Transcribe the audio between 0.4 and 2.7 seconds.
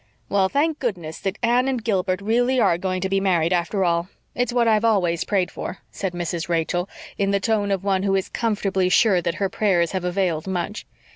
thank goodness that Anne and Gilbert really